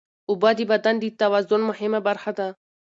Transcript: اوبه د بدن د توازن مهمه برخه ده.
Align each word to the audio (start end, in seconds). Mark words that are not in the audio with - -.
اوبه 0.29 0.49
د 0.57 0.59
بدن 0.71 0.95
د 0.99 1.03
توازن 1.21 1.61
مهمه 1.69 1.99
برخه 2.07 2.31
ده. 2.37 2.47